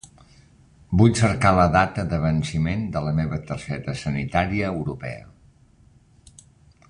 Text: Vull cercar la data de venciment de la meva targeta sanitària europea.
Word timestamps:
Vull 1.01 1.11
cercar 1.19 1.49
la 1.57 1.65
data 1.75 2.05
de 2.13 2.19
venciment 2.23 2.87
de 2.97 3.05
la 3.09 3.13
meva 3.19 3.39
targeta 3.51 3.95
sanitària 4.03 4.71
europea. 4.75 5.29